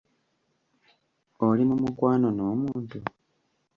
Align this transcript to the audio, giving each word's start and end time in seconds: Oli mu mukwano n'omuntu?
Oli 1.47 1.63
mu 1.69 1.75
mukwano 1.83 2.27
n'omuntu? 2.33 2.97